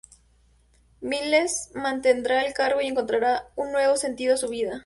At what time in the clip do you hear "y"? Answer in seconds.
2.81-2.87